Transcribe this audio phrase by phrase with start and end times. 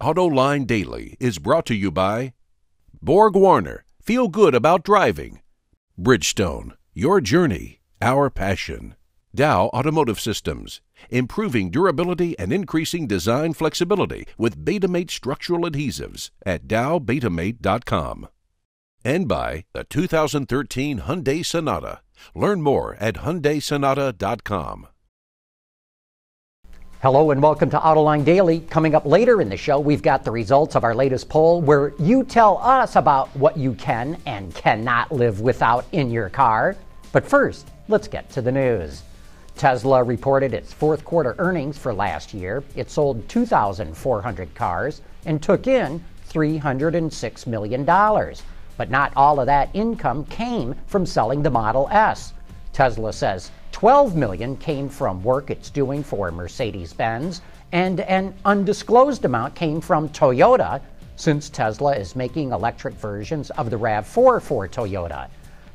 [0.00, 2.34] AutoLine Daily is brought to you by
[3.00, 3.84] Borg Warner.
[4.02, 5.40] Feel good about driving.
[5.98, 6.72] Bridgestone.
[6.92, 8.94] Your journey, our passion.
[9.34, 10.82] Dow Automotive Systems.
[11.08, 18.28] Improving durability and increasing design flexibility with Betamate structural adhesives at dowbetamate.com.
[19.02, 22.00] And by the 2013 Hyundai Sonata.
[22.34, 24.88] Learn more at hyundaisonata.com.
[27.02, 28.60] Hello and welcome to Autoline Daily.
[28.60, 31.92] Coming up later in the show, we've got the results of our latest poll where
[31.98, 36.74] you tell us about what you can and cannot live without in your car.
[37.12, 39.02] But first, let's get to the news.
[39.56, 42.64] Tesla reported its fourth quarter earnings for last year.
[42.74, 47.84] It sold 2,400 cars and took in $306 million.
[47.84, 52.32] But not all of that income came from selling the Model S.
[52.72, 59.54] Tesla says 12 million came from work it's doing for Mercedes-Benz and an undisclosed amount
[59.54, 60.80] came from Toyota
[61.16, 65.28] since Tesla is making electric versions of the RAV4 for Toyota.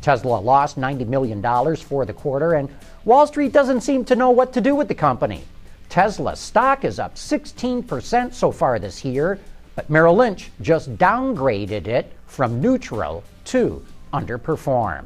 [0.00, 1.42] Tesla lost $90 million
[1.74, 2.68] for the quarter, and
[3.04, 5.42] Wall Street doesn't seem to know what to do with the company.
[5.88, 9.40] Tesla stock is up 16% so far this year,
[9.74, 15.04] but Merrill Lynch just downgraded it from neutral to underperform.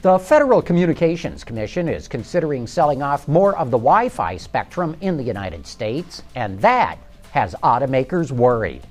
[0.00, 5.16] The Federal Communications Commission is considering selling off more of the Wi Fi spectrum in
[5.16, 6.98] the United States, and that
[7.32, 8.86] has automakers worried.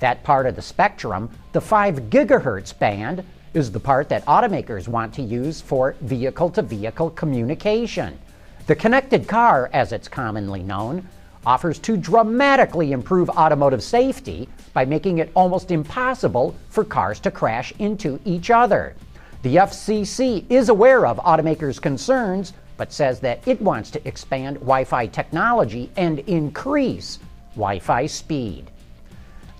[0.00, 5.14] That part of the spectrum, the 5 gigahertz band, is the part that automakers want
[5.14, 8.18] to use for vehicle to vehicle communication.
[8.66, 11.08] The connected car, as it's commonly known,
[11.46, 17.72] offers to dramatically improve automotive safety by making it almost impossible for cars to crash
[17.78, 18.94] into each other.
[19.42, 24.84] The FCC is aware of automakers' concerns, but says that it wants to expand Wi
[24.84, 27.18] Fi technology and increase
[27.54, 28.70] Wi Fi speed.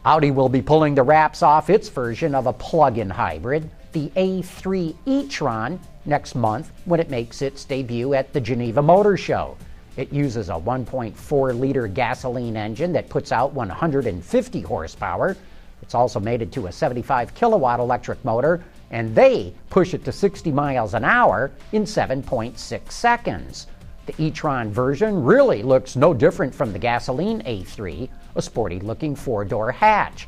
[0.04, 4.08] Audi will be pulling the wraps off its version of a plug in hybrid, the
[4.16, 9.56] A3 e tron, next month when it makes its debut at the Geneva Motor Show.
[9.96, 15.38] It uses a 1.4 liter gasoline engine that puts out 150 horsepower.
[15.82, 20.50] It's also mated to a 75 kilowatt electric motor and they push it to 60
[20.52, 23.66] miles an hour in 7.6 seconds.
[24.06, 29.44] The e-tron version really looks no different from the gasoline A3, a sporty looking four
[29.44, 30.26] door hatch.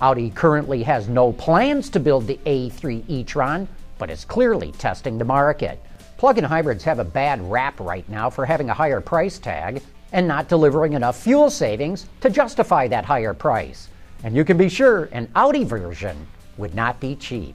[0.00, 3.66] Audi currently has no plans to build the A3 e-tron,
[3.98, 5.80] but is clearly testing the market.
[6.16, 9.82] Plug in hybrids have a bad rap right now for having a higher price tag
[10.12, 13.88] and not delivering enough fuel savings to justify that higher price.
[14.24, 16.26] And you can be sure an Audi version
[16.56, 17.54] would not be cheap.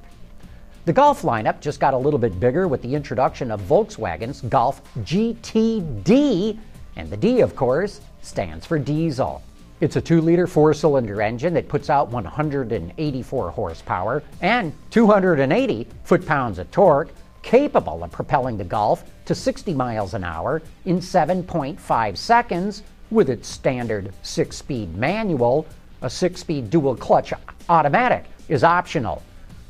[0.85, 4.81] The Golf lineup just got a little bit bigger with the introduction of Volkswagen's Golf
[4.99, 6.59] GTD,
[6.95, 9.41] and the D, of course, stands for diesel.
[9.81, 16.25] It's a 2 liter four cylinder engine that puts out 184 horsepower and 280 foot
[16.25, 17.09] pounds of torque,
[17.41, 23.47] capable of propelling the Golf to 60 miles an hour in 7.5 seconds with its
[23.47, 25.65] standard 6 speed manual.
[26.01, 27.33] A 6 speed dual clutch
[27.67, 29.21] automatic is optional.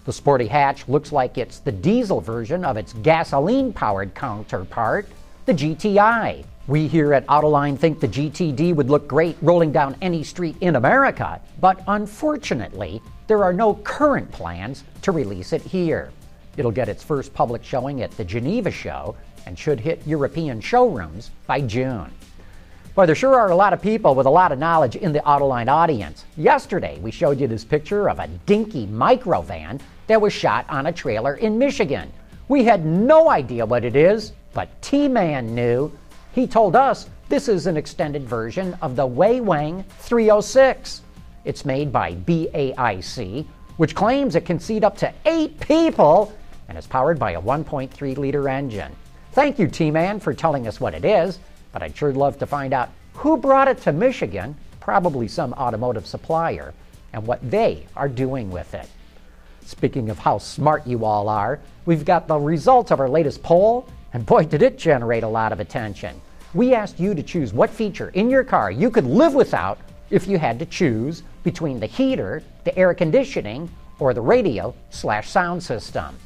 [0.06, 5.08] The sporty hatch looks like it's the diesel version of its gasoline powered counterpart,
[5.48, 6.46] the GTI.
[6.68, 10.76] We here at Autoline think the GTD would look great rolling down any street in
[10.76, 16.12] America, but unfortunately, there are no current plans to release it here.
[16.58, 19.16] It'll get its first public showing at the Geneva show
[19.48, 22.12] and should hit European showrooms by June.
[22.96, 25.20] Boy, there sure are a lot of people with a lot of knowledge in the
[25.20, 26.26] Autoline audience.
[26.38, 30.92] Yesterday, we showed you this picture of a dinky microvan that was shot on a
[30.92, 32.12] trailer in Michigan.
[32.48, 35.92] We had no idea what it is, but T Man knew.
[36.34, 41.04] He told us this is an extended version of the Wei-Wang 306.
[41.46, 43.46] It's made by BAIC,
[43.78, 46.34] which claims it can seat up to eight people
[46.68, 48.92] and is powered by a 1.3 liter engine.
[49.34, 51.38] Thank you, T Man, for telling us what it is
[51.72, 56.08] but I'd sure love to find out who brought it to Michigan, probably some automotive
[56.08, 56.74] supplier,
[57.14, 58.88] and what they are doing with it.
[59.66, 63.88] Speaking of how smart you all are, we've got the results of our latest poll,
[64.14, 66.20] and boy, did it generate a lot of attention.
[66.54, 69.80] We asked you to choose what feature in your car you could live without
[70.10, 75.30] if you had to choose between the heater, the air conditioning, or the radio slash
[75.30, 76.18] sound system.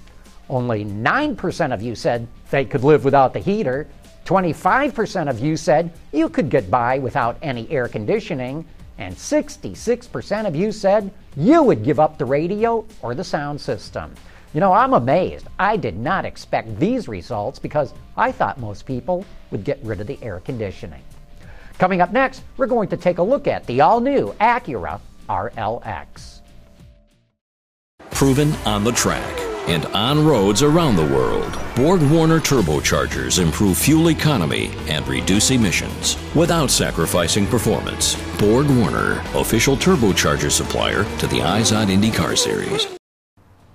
[0.49, 3.87] Only 9% of you said they could live without the heater,
[4.25, 8.65] 25% of you said you could get by without any air conditioning,
[8.97, 14.13] and 66% of you said you would give up the radio or the sound system.
[14.53, 15.47] You know, I'm amazed.
[15.57, 20.07] I did not expect these results because I thought most people would get rid of
[20.07, 21.01] the air conditioning.
[21.79, 26.41] Coming up next, we're going to take a look at the all new Acura RLX.
[28.11, 34.09] Proven on the track and on roads around the world, Borg Warner turbochargers improve fuel
[34.09, 38.15] economy and reduce emissions without sacrificing performance.
[38.37, 42.87] Borg Warner, official turbocharger supplier to the Izod IndyCar Series.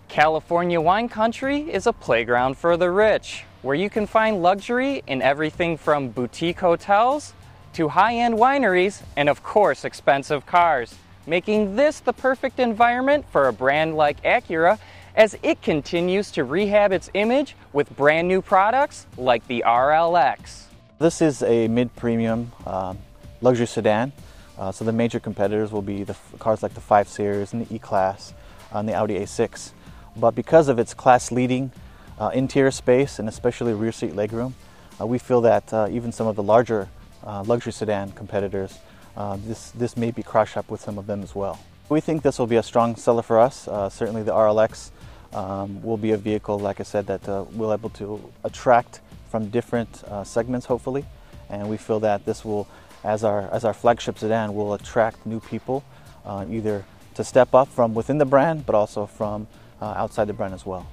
[0.09, 5.23] California wine country is a playground for the rich, where you can find luxury in
[5.23, 7.35] everything from boutique hotels
[7.75, 10.97] to high end wineries and, of course, expensive cars,
[11.27, 14.79] making this the perfect environment for a brand like Acura
[15.19, 20.67] as it continues to rehab its image with brand new products like the RLX.
[21.01, 22.97] This is a mid premium um,
[23.41, 24.13] luxury sedan.
[24.57, 27.75] Uh, so the major competitors will be the cars like the 5 Series and the
[27.75, 28.33] E Class
[28.73, 29.73] uh, and the Audi A6.
[30.17, 31.73] But because of its class leading
[32.21, 34.53] uh, interior space and especially rear seat legroom,
[35.01, 36.89] uh, we feel that uh, even some of the larger
[37.25, 38.79] uh, luxury sedan competitors,
[39.39, 41.59] this, this may be crush up with some of them as well.
[41.89, 43.65] We think this will be a strong seller for us.
[43.93, 44.91] certainly the RLX
[45.33, 49.49] um, will be a vehicle, like I said, that uh, we'll able to attract from
[49.51, 51.05] different uh, segments, hopefully.
[51.51, 52.67] And we feel that this will,
[53.05, 55.85] as our as our flagship sedan, will attract new people,
[56.25, 56.85] uh, either
[57.15, 59.47] to step up from within the brand, but also from
[59.81, 60.87] uh, outside the brand as well.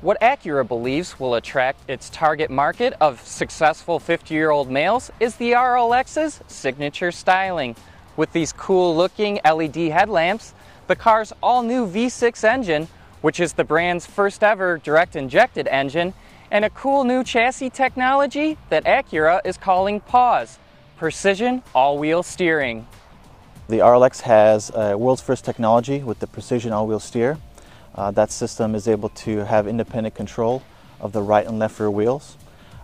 [0.00, 5.36] What Acura believes will attract its target market of successful 50 year old males is
[5.36, 7.74] the RLX's signature styling.
[8.16, 10.52] With these cool looking LED headlamps,
[10.88, 12.86] the car's all new V6 engine
[13.24, 16.12] which is the brand's first ever direct injected engine,
[16.50, 20.58] and a cool new chassis technology that Acura is calling PAWS
[20.98, 22.86] Precision All Wheel Steering.
[23.68, 27.38] The RLX has a world's first technology with the Precision All Wheel Steer.
[27.94, 30.62] Uh, that system is able to have independent control
[31.00, 32.36] of the right and left rear wheels.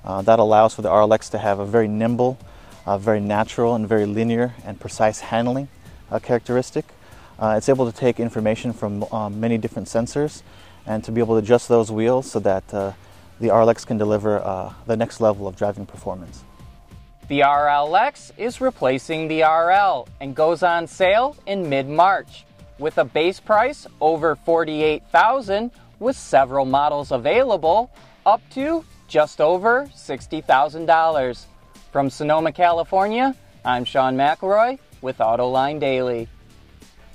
[0.07, 2.39] Uh, that allows for the RLX to have a very nimble,
[2.87, 5.69] uh, very natural, and very linear and precise handling
[6.11, 6.87] uh, characteristic.
[7.41, 10.43] Uh, it's able to take information from um, many different sensors
[10.87, 12.93] and to be able to adjust those wheels so that uh,
[13.41, 16.45] the RLX can deliver uh, the next level of driving performance.
[17.29, 22.45] The RLX is replacing the RL and goes on sale in mid-March
[22.79, 27.91] with a base price over 48,000 with several models available
[28.27, 31.45] up to just over $60,000.
[31.93, 33.35] From Sonoma, California,
[33.65, 36.29] I'm Sean McElroy with Autoline Daily.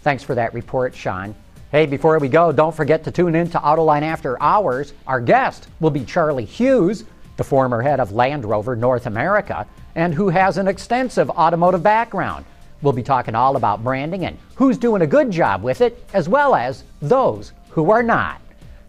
[0.06, 1.34] Thanks for that report, Sean.
[1.72, 4.94] Hey, before we go, don't forget to tune in to Autoline After Hours.
[5.08, 7.06] Our guest will be Charlie Hughes,
[7.38, 9.66] the former head of Land Rover North America,
[9.96, 12.46] and who has an extensive automotive background.
[12.84, 16.30] We'll be talking all about branding and who's doing a good job with it, as
[16.30, 18.40] well as those who are not.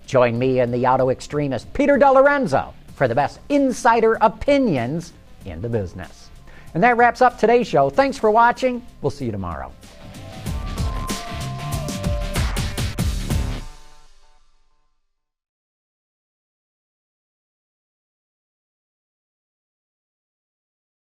[0.05, 5.15] Join me and the auto extremist Peter DeLorenzo for the best insider opinions
[5.47, 6.29] in the business.
[6.75, 7.89] And that wraps up today's show.
[7.89, 8.85] Thanks for watching.
[9.01, 9.73] We'll see you tomorrow.